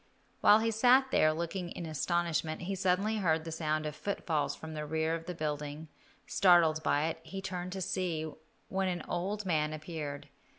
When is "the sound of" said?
3.43-3.95